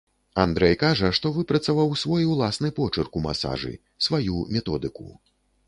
Андрэй 0.43 0.71
кажа, 0.83 1.11
што 1.17 1.31
выпрацаваў 1.35 1.93
свой 2.05 2.23
уласны 2.33 2.73
почырк 2.79 3.11
ў 3.21 3.23
масажы, 3.29 3.73
сваю 4.07 4.43
методыку. 4.59 5.07